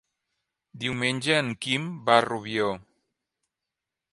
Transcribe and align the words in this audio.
Diumenge 0.83 1.35
en 1.41 1.51
Quim 1.65 1.85
va 2.09 2.15
a 2.21 2.25
Rubió. 2.27 2.71